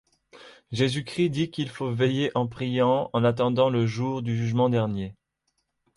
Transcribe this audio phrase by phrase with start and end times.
[0.71, 5.15] Jésus-Christ dit qu'il faut veiller en priant en attendant le jour du jugement dernier.